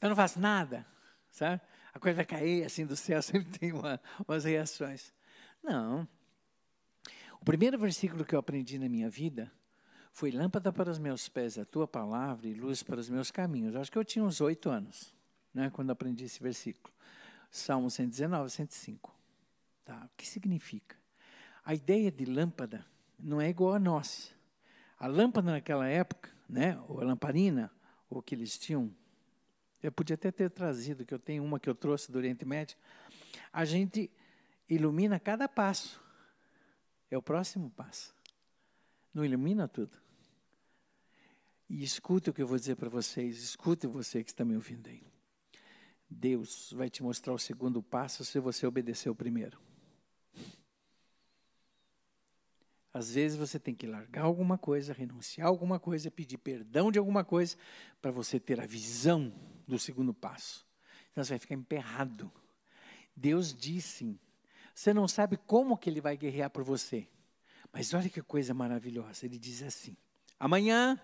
[0.00, 0.86] Eu não faço nada,
[1.30, 1.60] sabe?
[1.92, 5.12] A coisa vai cair assim do céu, sempre tem uma, umas reações.
[5.62, 6.08] Não.
[7.40, 9.50] O primeiro versículo que eu aprendi na minha vida
[10.16, 13.76] foi lâmpada para os meus pés, a tua palavra e luz para os meus caminhos.
[13.76, 15.14] Acho que eu tinha uns oito anos,
[15.52, 16.90] né, quando aprendi esse versículo.
[17.50, 19.14] Salmo 119, 105.
[19.84, 20.06] Tá?
[20.06, 20.96] O que significa?
[21.62, 22.82] A ideia de lâmpada
[23.18, 24.34] não é igual a nós.
[24.98, 27.70] A lâmpada naquela época, né, ou a lamparina,
[28.08, 28.90] ou que eles tinham,
[29.82, 32.74] eu podia até ter trazido, que eu tenho uma que eu trouxe do Oriente Médio,
[33.52, 34.10] a gente
[34.66, 36.00] ilumina cada passo.
[37.10, 38.16] É o próximo passo.
[39.12, 40.05] Não ilumina tudo.
[41.68, 44.88] E escuta o que eu vou dizer para vocês, escute você que está me ouvindo
[44.88, 45.02] aí.
[46.08, 49.60] Deus vai te mostrar o segundo passo se você obedecer o primeiro.
[52.94, 57.24] Às vezes você tem que largar alguma coisa, renunciar alguma coisa, pedir perdão de alguma
[57.24, 57.56] coisa,
[58.00, 59.32] para você ter a visão
[59.66, 60.64] do segundo passo.
[61.10, 62.32] Então você vai ficar emperrado.
[63.14, 64.18] Deus disse,
[64.74, 67.08] você não sabe como que ele vai guerrear por você.
[67.72, 69.26] Mas olha que coisa maravilhosa.
[69.26, 69.96] Ele diz assim:
[70.38, 71.00] Amanhã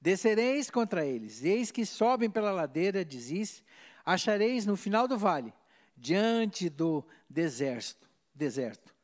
[0.00, 3.62] descereis contra eles, eis que sobem pela ladeira, dizis,
[4.04, 5.52] achareis no final do vale,
[5.96, 8.08] diante do deserto.
[8.34, 8.94] deserto.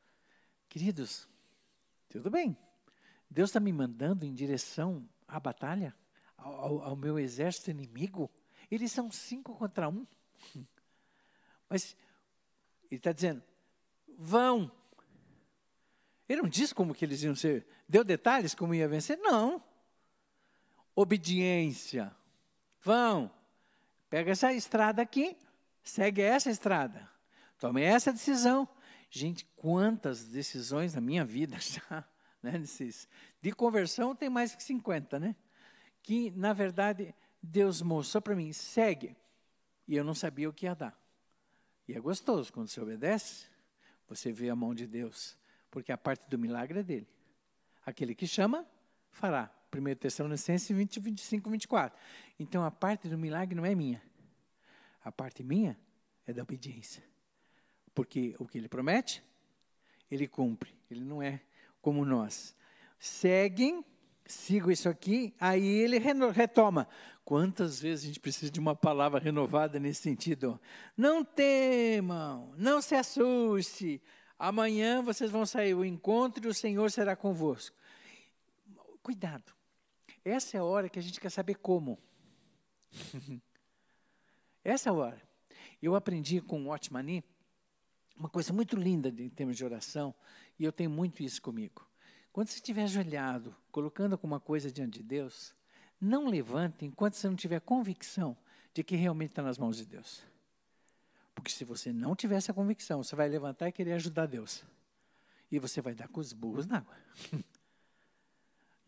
[0.68, 1.28] Queridos,
[2.09, 2.57] tudo bem.
[3.28, 5.94] Deus está me mandando em direção à batalha,
[6.37, 8.31] ao, ao, meu exército inimigo.
[8.70, 10.07] Eles são cinco contra um.
[11.68, 11.96] Mas
[12.90, 13.42] ele está dizendo,
[14.18, 14.70] vão.
[16.28, 17.66] Ele não diz como que eles iam ser.
[17.88, 19.18] Deu detalhes como ia vencer?
[19.18, 19.62] Não.
[20.94, 22.14] Obediência.
[22.81, 23.31] Vão.
[24.11, 25.37] Pega essa estrada aqui,
[25.83, 27.09] segue essa estrada.
[27.59, 28.68] Tome essa decisão.
[29.09, 32.05] Gente, quantas decisões na minha vida já,
[32.42, 33.09] né, nesses,
[33.40, 35.37] de conversão tem mais que 50, né?
[36.02, 39.16] Que, na verdade, Deus mostrou para mim, segue.
[39.87, 40.98] E eu não sabia o que ia dar.
[41.87, 43.46] E é gostoso quando você obedece,
[44.09, 45.37] você vê a mão de Deus,
[45.70, 47.09] porque a parte do milagre é dele.
[47.85, 48.66] Aquele que chama,
[49.11, 49.50] fará.
[49.72, 51.98] 1 Tessalonicenses 20, 25, 24.
[52.38, 54.02] Então a parte do milagre não é minha.
[55.04, 55.78] A parte minha
[56.26, 57.02] é da obediência.
[57.94, 59.22] Porque o que ele promete,
[60.11, 60.74] ele cumpre.
[60.90, 61.40] Ele não é
[61.80, 62.54] como nós.
[62.98, 63.85] Seguem,
[64.24, 66.87] sigo isso aqui, aí ele retoma.
[67.24, 70.61] Quantas vezes a gente precisa de uma palavra renovada nesse sentido?
[70.96, 74.02] Não temam, não se assuste.
[74.38, 77.76] Amanhã vocês vão sair o encontro e o Senhor será convosco.
[79.02, 79.52] Cuidado.
[80.24, 81.98] Essa é a hora que a gente quer saber como.
[84.64, 85.22] Essa é a hora.
[85.80, 87.24] Eu aprendi com o Otmani
[88.16, 90.14] uma coisa muito linda em termos de oração,
[90.58, 91.85] e eu tenho muito isso comigo.
[92.32, 95.54] Quando você estiver ajoelhado, colocando alguma coisa diante de Deus,
[96.00, 98.37] não levante enquanto você não tiver convicção
[98.72, 100.22] de que realmente está nas mãos de Deus.
[101.35, 104.64] Porque se você não tiver essa convicção, você vai levantar e querer ajudar Deus.
[105.50, 106.96] E você vai dar com os burros na água.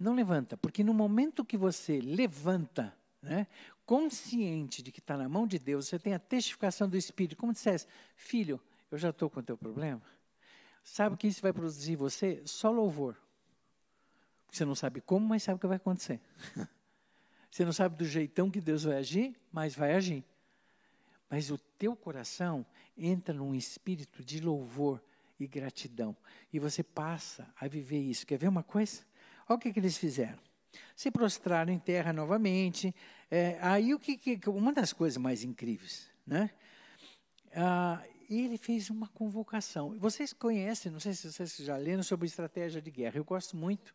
[0.04, 3.46] Não levanta, porque no momento que você levanta, né,
[3.86, 7.54] consciente de que está na mão de Deus, você tem a testificação do Espírito, como
[7.54, 10.02] dissesse, filho, eu já estou com o teu problema.
[10.82, 12.42] Sabe o que isso vai produzir em você?
[12.44, 13.16] Só louvor.
[14.52, 16.20] Você não sabe como, mas sabe o que vai acontecer.
[17.50, 20.24] Você não sabe do jeitão que Deus vai agir, mas vai agir.
[21.30, 22.66] Mas o teu coração
[22.98, 25.00] entra num espírito de louvor
[25.38, 26.16] e gratidão.
[26.52, 28.26] E você passa a viver isso.
[28.26, 29.02] Quer ver uma coisa?
[29.48, 30.38] Olha o que, que eles fizeram.
[30.96, 32.94] Se prostraram em terra novamente.
[33.30, 36.50] É, aí o que, que, uma das coisas mais incríveis, né?
[37.54, 39.96] Ah, ele fez uma convocação.
[39.98, 43.18] Vocês conhecem, não sei se vocês já leram sobre estratégia de guerra.
[43.18, 43.94] Eu gosto muito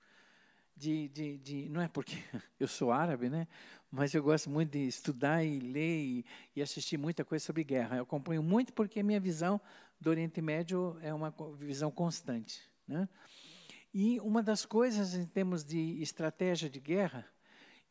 [0.80, 2.16] de, de, de, não é porque
[2.60, 3.48] eu sou árabe, né?
[3.92, 7.98] Mas eu gosto muito de estudar e ler e, e, assistir muita coisa sobre guerra.
[7.98, 9.60] Eu acompanho muito porque a minha visão
[10.00, 13.10] do Oriente Médio é uma visão constante, né?
[13.94, 17.26] E uma das coisas em termos de estratégia de guerra,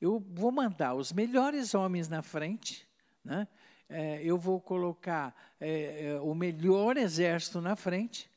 [0.01, 2.89] eu vou mandar os melhores homens na frente,
[3.25, 3.49] né?
[3.91, 8.31] É, eu vou colocar é, é o melhor exército na frente,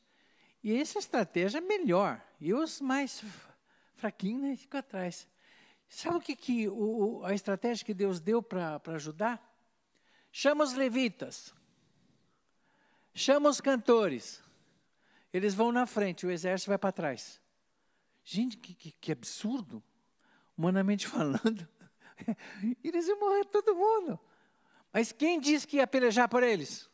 [0.64, 2.24] e essa estratégia é melhor.
[2.40, 3.22] E os mais
[3.96, 5.28] fraquinhos né, ficam atrás.
[5.88, 9.40] Sabe o que, que o, a estratégia que Deus deu para ajudar?
[10.30, 11.52] Chama os levitas,
[13.14, 14.42] chama os cantores,
[15.30, 17.41] eles vão na frente, o exército vai para trás.
[18.24, 19.82] Gente, que, que, que absurdo,
[20.56, 21.68] humanamente falando.
[22.82, 24.18] Eles iam morrer todo mundo.
[24.92, 26.88] Mas quem disse que ia pelejar por eles?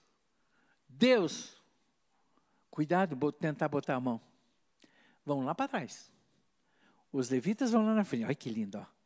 [0.88, 1.60] Deus.
[2.70, 4.20] Cuidado, tentar botar a mão.
[5.24, 6.12] Vão lá para trás.
[7.12, 8.24] Os levitas vão lá na frente.
[8.24, 8.98] Olha que lindo, ó.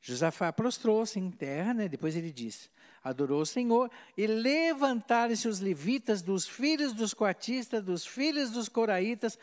[0.00, 1.86] Josafá prostrou-se em terra, né?
[1.86, 2.70] depois ele disse,
[3.04, 9.38] adorou o Senhor, e levantaram-se os levitas dos filhos dos coatistas, dos filhos dos coraitas,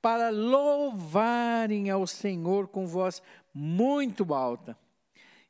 [0.00, 4.78] para louvarem ao Senhor com voz muito alta.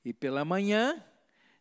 [0.05, 1.05] E pela manhã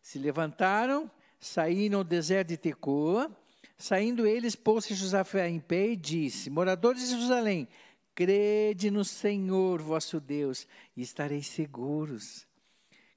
[0.00, 3.30] se levantaram, saíram ao deserto de Tecoa.
[3.76, 7.68] Saindo eles, pôs-se Josafé em pé e disse: Moradores de Jerusalém,
[8.14, 12.46] crede no Senhor vosso Deus e estareis seguros.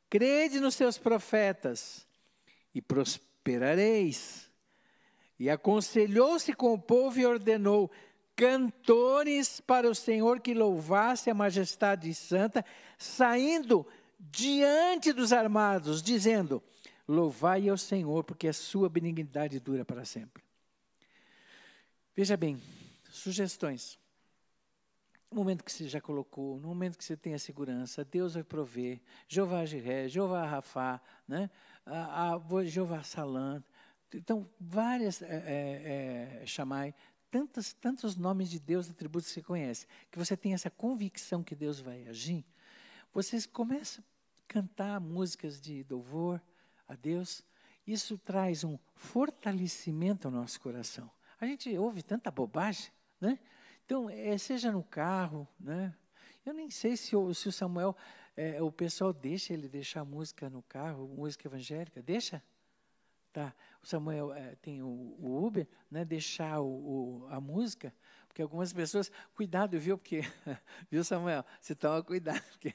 [0.09, 2.05] Crede nos seus profetas
[2.75, 4.51] e prosperareis.
[5.39, 7.89] E aconselhou-se com o povo e ordenou:
[8.35, 12.65] cantores para o Senhor que louvasse a majestade santa,
[12.97, 13.85] saindo
[14.19, 16.61] diante dos armados, dizendo:
[17.07, 20.43] Louvai ao Senhor, porque a sua benignidade dura para sempre.
[22.15, 22.61] Veja bem,
[23.09, 23.99] sugestões.
[25.29, 28.43] No momento que você já colocou, no momento que você tem a segurança, Deus vai
[28.43, 28.99] prover.
[29.29, 31.49] Jeová Jiré, Jeová Rafá, né?
[32.65, 33.63] Jeová Salam.
[34.13, 36.93] Então, várias é, é, é, chamai,
[37.31, 41.55] tantos, tantos nomes de Deus, atributos que você conhece, que você tem essa convicção que
[41.55, 42.45] Deus vai agir,
[43.13, 46.41] vocês começam a cantar músicas de louvor
[46.87, 47.41] a Deus,
[47.87, 51.09] isso traz um fortalecimento ao nosso coração.
[51.39, 53.39] A gente ouve tanta bobagem, né?
[53.85, 55.93] Então, é, seja no carro, né?
[56.45, 57.95] Eu nem sei se o, se o Samuel,
[58.35, 62.41] é, o pessoal deixa ele deixar música no carro, música evangélica, deixa?
[63.33, 63.53] Tá.
[63.81, 67.93] O Samuel é, tem o, o, Uber, né, deixar o, o, a música,
[68.27, 69.97] porque algumas pessoas, cuidado, viu?
[69.97, 70.21] Porque,
[70.91, 71.45] viu, Samuel?
[71.59, 72.73] Você toma cuidado, porque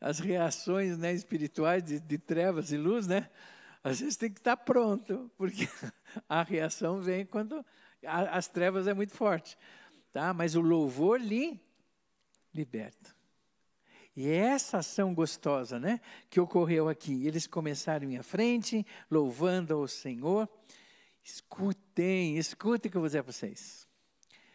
[0.00, 3.30] as reações né, espirituais de, de trevas e luz, né?
[3.82, 5.68] Às vezes tem que estar pronto, porque
[6.28, 7.64] a reação vem quando
[8.06, 9.58] a, as trevas é muito forte.
[10.12, 10.32] Tá?
[10.32, 11.60] Mas o louvor lhe
[12.54, 13.13] liberta.
[14.16, 16.00] E é essa ação gostosa, né,
[16.30, 17.26] que ocorreu aqui.
[17.26, 20.48] Eles começaram em frente, louvando ao Senhor.
[21.22, 23.88] Escutem, escutem o que eu vou dizer para vocês.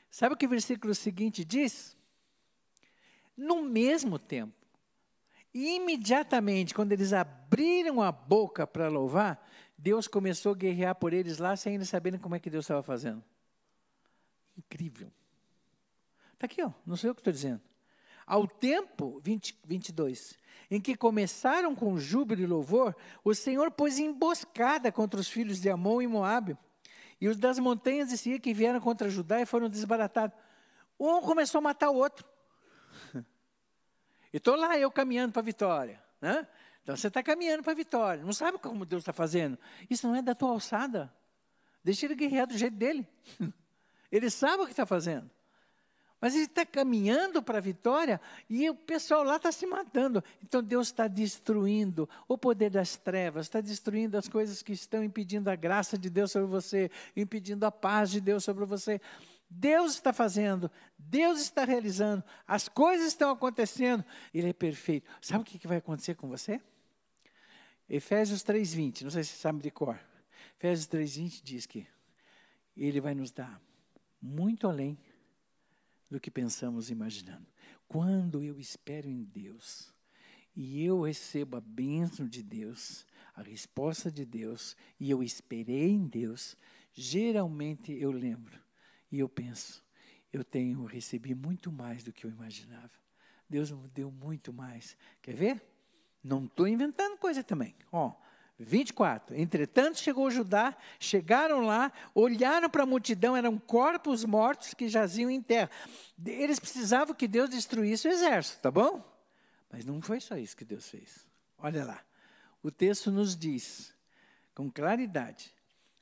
[0.10, 1.98] Sabe o que o versículo seguinte diz?
[3.36, 4.54] No mesmo tempo,
[5.54, 9.46] imediatamente, quando eles abriram a boca para louvar,
[9.78, 12.84] Deus começou a guerrear por eles lá sem eles saberem como é que Deus estava
[12.84, 13.24] fazendo.
[14.58, 15.12] Incrível.
[16.34, 17.62] Está aqui, ó, não sei o que estou dizendo.
[18.30, 20.38] Ao tempo, 20, 22,
[20.70, 25.68] em que começaram com júbilo e louvor, o Senhor pôs emboscada contra os filhos de
[25.68, 26.56] Amon e Moabe,
[27.20, 30.38] e os das montanhas de Seir que vieram contra Judá e foram desbaratados.
[31.00, 32.24] Um começou a matar o outro.
[34.32, 36.00] E estou lá eu caminhando para a vitória.
[36.22, 36.48] Né?
[36.84, 38.24] Então você está caminhando para a vitória.
[38.24, 39.58] Não sabe como Deus está fazendo.
[39.90, 41.12] Isso não é da tua alçada.
[41.84, 43.08] Deixa ele guerrear do jeito dele.
[44.12, 45.32] Ele sabe o que está fazendo.
[46.22, 50.24] Mas ele está caminhando para a vitória e o pessoal lá está se matando.
[50.44, 55.50] Então Deus está destruindo o poder das trevas, está destruindo as coisas que estão impedindo
[55.50, 59.00] a graça de Deus sobre você, impedindo a paz de Deus sobre você.
[59.50, 65.10] Deus está fazendo, Deus está realizando, as coisas estão acontecendo, Ele é perfeito.
[65.22, 66.62] Sabe o que vai acontecer com você?
[67.90, 70.00] Efésios 3,20, não sei se você sabe de cor.
[70.60, 71.88] Efésios 3,20 diz que
[72.78, 73.60] Ele vai nos dar
[74.22, 75.00] muito além
[76.10, 77.48] do que pensamos imaginando.
[77.88, 79.94] Quando eu espero em Deus
[80.56, 86.08] e eu recebo a bênção de Deus, a resposta de Deus, e eu esperei em
[86.08, 86.58] Deus,
[86.94, 88.60] geralmente eu lembro
[89.12, 89.84] e eu penso,
[90.32, 92.92] eu tenho recebi muito mais do que eu imaginava.
[93.50, 94.96] Deus me deu muito mais.
[95.22, 95.64] Quer ver?
[96.24, 97.76] Não estou inventando coisa também.
[97.92, 98.14] Ó,
[98.60, 99.40] 24.
[99.40, 105.42] Entretanto, chegou Judá, chegaram lá, olharam para a multidão, eram corpos mortos que jaziam em
[105.42, 105.70] terra.
[106.26, 109.04] Eles precisavam que Deus destruísse o exército, tá bom?
[109.72, 111.26] Mas não foi só isso que Deus fez.
[111.58, 112.02] Olha lá.
[112.62, 113.94] O texto nos diz,
[114.54, 115.54] com claridade: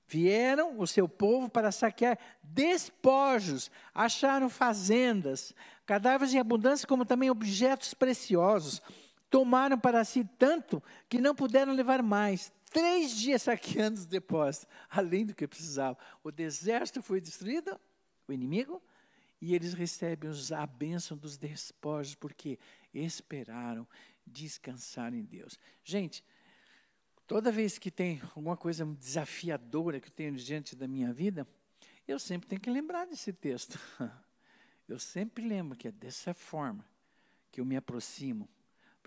[0.08, 5.54] vieram o seu povo para saquear despojos, acharam fazendas,
[5.86, 8.82] cadáveres em abundância, como também objetos preciosos
[9.30, 12.52] tomaram para si tanto que não puderam levar mais.
[12.72, 15.98] Três dias saqueando os depósitos, além do que precisavam.
[16.24, 17.80] O deserto foi destruído,
[18.28, 18.82] o inimigo,
[19.42, 22.60] e eles recebem a bênção dos despojos, porque
[22.94, 23.88] esperaram
[24.26, 25.58] descansar em Deus.
[25.84, 26.24] Gente,
[27.26, 31.48] toda vez que tem alguma coisa desafiadora que eu tenho diante da minha vida,
[32.08, 33.80] eu sempre tenho que lembrar desse texto.
[34.88, 36.90] Eu sempre lembro que é dessa forma
[37.52, 38.48] que eu me aproximo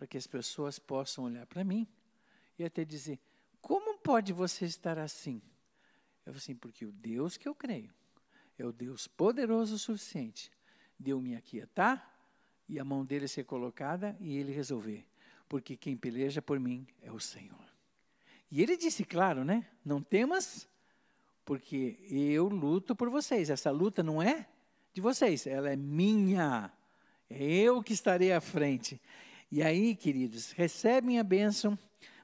[0.01, 1.87] para que as pessoas possam olhar para mim
[2.59, 3.21] e até dizer:
[3.61, 5.43] como pode você estar assim?
[6.25, 7.93] Eu assim, porque o Deus que eu creio
[8.59, 10.51] é o Deus poderoso o suficiente
[10.99, 12.19] de eu me aquietar
[12.67, 15.07] e a mão dele ser colocada e ele resolver.
[15.47, 17.69] Porque quem peleja por mim é o Senhor.
[18.51, 19.69] E ele disse, claro, né?
[19.85, 20.67] Não temas,
[21.45, 23.51] porque eu luto por vocês.
[23.51, 24.49] Essa luta não é
[24.95, 26.73] de vocês, ela é minha.
[27.29, 28.99] É eu que estarei à frente.
[29.51, 31.77] E aí, queridos, recebem a bênção,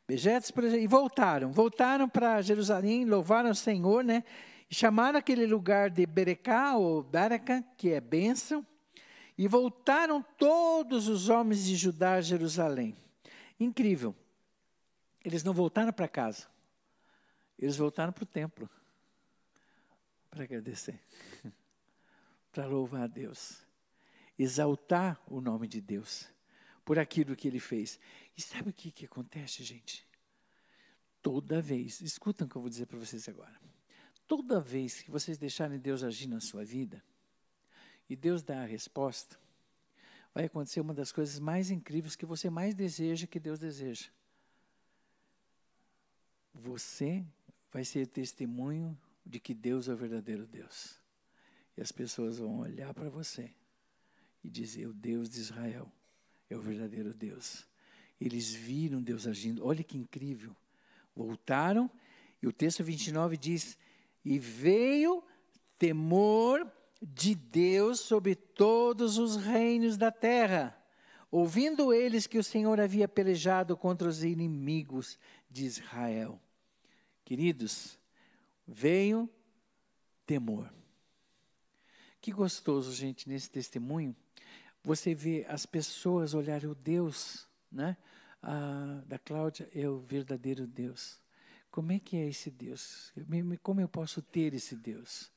[0.05, 1.51] objetos e voltaram.
[1.51, 4.23] Voltaram para Jerusalém, louvaram o Senhor, né?
[4.71, 8.65] E chamaram aquele lugar de Berecá, ou Baraca, que é bênção.
[9.37, 12.97] E voltaram todos os homens de Judá a Jerusalém.
[13.59, 14.15] Incrível.
[15.25, 16.47] Eles não voltaram para casa.
[17.59, 18.71] Eles voltaram para o templo.
[20.31, 21.01] Para agradecer.
[22.53, 23.63] para louvar a Deus.
[24.39, 26.36] Exaltar o nome de Deus
[26.87, 27.99] por aquilo que ele fez.
[28.39, 30.07] E sabe o que, que acontece, gente?
[31.21, 33.61] Toda vez, escutam o que eu vou dizer para vocês agora.
[34.27, 37.05] Toda vez que vocês deixarem Deus agir na sua vida,
[38.09, 39.37] e Deus dá a resposta,
[40.33, 44.09] vai acontecer uma das coisas mais incríveis que você mais deseja que Deus deseja.
[46.55, 47.27] Você
[47.73, 51.01] vai ser testemunho de que Deus é o verdadeiro Deus.
[51.77, 53.53] E as pessoas vão olhar para você
[54.45, 55.91] e dizer: O Deus de Israel
[56.49, 57.67] é o verdadeiro Deus.
[58.21, 59.67] Eles viram Deus agindo.
[59.67, 60.55] Olha que incrível.
[61.15, 61.91] Voltaram,
[62.43, 63.79] e o texto 29 diz:
[64.25, 65.23] E veio
[65.79, 66.71] temor
[67.03, 70.77] de Deus sobre todos os reinos da terra,
[71.31, 75.19] ouvindo eles que o Senhor havia pelejado contra os inimigos
[75.51, 76.41] de Israel.
[77.25, 77.99] Queridos,
[78.67, 79.29] veio
[80.25, 80.73] temor.
[82.21, 84.15] Que gostoso, gente, nesse testemunho
[84.87, 87.97] você vê as pessoas olharem o Deus, né?
[89.09, 91.21] Da Cláudia é o verdadeiro Deus.
[91.73, 93.13] Como é que é esse Deus?
[93.65, 95.33] Como eu posso ter esse Deus?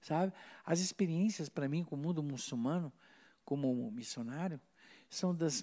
[0.00, 0.32] Sabe?
[0.64, 2.90] As experiências para mim com o mundo muçulmano,
[3.44, 4.58] como missionário,
[5.10, 5.62] são das,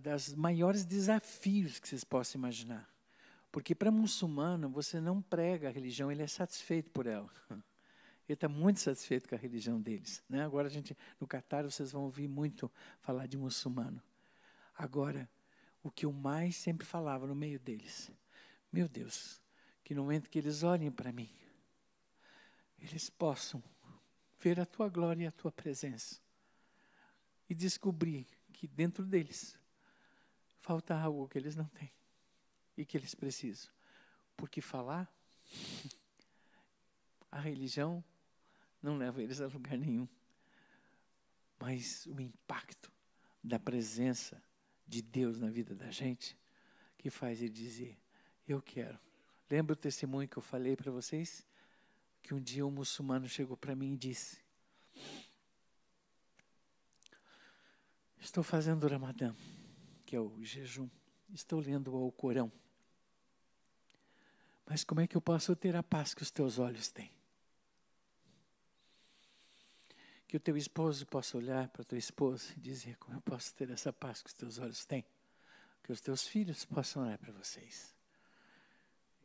[0.00, 2.88] das maiores desafios que vocês possam imaginar.
[3.52, 7.30] Porque para muçulmano, você não prega a religião, ele é satisfeito por ela.
[8.28, 10.22] Ele está muito satisfeito com a religião deles.
[10.28, 10.44] Né?
[10.44, 12.70] Agora, a gente, no Catar, vocês vão ouvir muito
[13.00, 14.02] falar de muçulmano.
[14.76, 15.28] Agora,
[15.82, 18.10] o que eu mais sempre falava no meio deles,
[18.70, 19.40] meu Deus,
[19.82, 21.30] que no momento que eles olhem para mim,
[22.78, 23.62] eles possam
[24.38, 26.20] ver a tua glória e a tua presença
[27.48, 29.58] e descobrir que dentro deles
[30.60, 31.90] falta algo que eles não têm
[32.76, 33.70] e que eles precisam.
[34.36, 35.10] Porque falar,
[37.32, 38.04] a religião
[38.82, 40.08] não leva eles a lugar nenhum.
[41.58, 42.90] Mas o impacto
[43.42, 44.42] da presença
[44.86, 46.36] de Deus na vida da gente
[46.96, 47.98] que faz ele dizer:
[48.46, 48.98] Eu quero.
[49.50, 51.46] Lembra o testemunho que eu falei para vocês?
[52.22, 54.38] Que um dia um muçulmano chegou para mim e disse:
[58.20, 59.34] Estou fazendo o Ramadã,
[60.04, 60.88] que é o jejum.
[61.32, 62.50] Estou lendo o Corão.
[64.66, 67.10] Mas como é que eu posso ter a paz que os teus olhos têm?
[70.28, 73.54] Que o teu esposo possa olhar para a tua esposa e dizer: Como eu posso
[73.54, 75.04] ter essa paz que os teus olhos têm?
[75.82, 77.96] Que os teus filhos possam olhar para vocês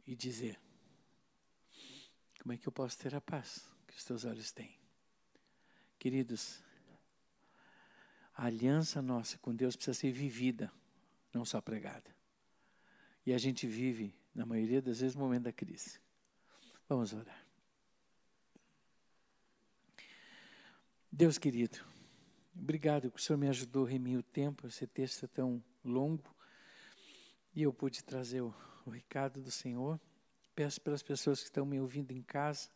[0.07, 0.57] e dizer:
[2.41, 4.79] Como é que eu posso ter a paz que os teus olhos têm?
[5.99, 6.63] Queridos,
[8.33, 10.71] a aliança nossa com Deus precisa ser vivida,
[11.33, 12.15] não só pregada.
[13.25, 15.99] E a gente vive, na maioria das vezes, no momento da crise.
[16.87, 17.42] Vamos orar.
[21.15, 21.77] Deus querido,
[22.59, 26.35] obrigado que o Senhor me ajudou a remir o tempo, esse texto é tão longo,
[27.53, 28.51] e eu pude trazer o,
[28.83, 29.99] o recado do Senhor.
[30.55, 32.67] Peço pelas pessoas que estão me ouvindo em casa,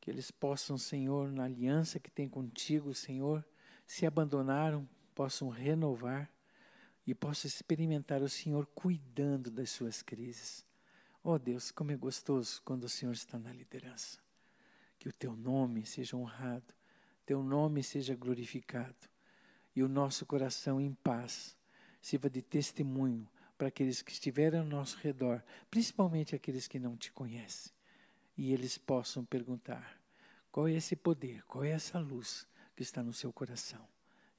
[0.00, 3.44] que eles possam, Senhor, na aliança que tem contigo, Senhor,
[3.88, 6.30] se abandonaram, possam renovar
[7.04, 10.64] e possam experimentar o Senhor cuidando das suas crises.
[11.24, 14.20] Oh Deus, como é gostoso quando o Senhor está na liderança.
[14.96, 16.72] Que o teu nome seja honrado,
[17.24, 18.94] teu nome seja glorificado
[19.74, 21.56] e o nosso coração em paz
[22.00, 27.12] sirva de testemunho para aqueles que estiverem ao nosso redor, principalmente aqueles que não te
[27.12, 27.72] conhecem,
[28.36, 30.00] e eles possam perguntar:
[30.50, 33.86] qual é esse poder, qual é essa luz que está no seu coração.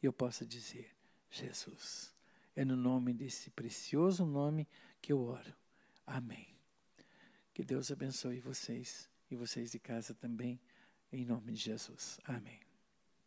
[0.01, 0.93] E eu possa dizer:
[1.29, 2.13] Jesus.
[2.55, 4.67] É no nome desse precioso nome
[5.01, 5.55] que eu oro.
[6.05, 6.47] Amém.
[7.51, 10.59] Que Deus abençoe vocês e vocês de casa também,
[11.11, 12.19] em nome de Jesus.
[12.25, 12.62] Amém.